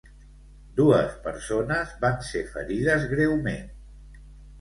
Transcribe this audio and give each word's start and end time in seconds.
Dues 0.77 1.11
persones 1.25 1.91
van 2.05 2.17
ser 2.29 2.41
ferides 2.55 3.05
greument. 3.13 3.69